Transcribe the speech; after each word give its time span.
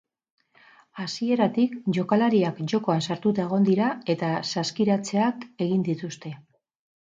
Hasieratik 1.03 1.75
jokalariak 1.97 2.63
jokoan 2.73 3.05
sartuta 3.09 3.45
egon 3.45 3.69
dira 3.69 3.91
eta 4.15 4.33
saskiratzeak 4.55 5.49
egin 5.69 5.89
dituzte. 5.93 6.37